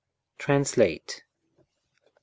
TRANSLATE 0.39 1.03
l. 1.19 1.21